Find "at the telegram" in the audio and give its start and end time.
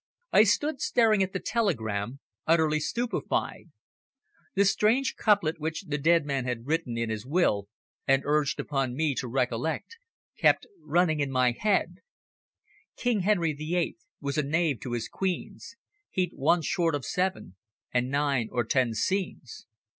1.21-2.21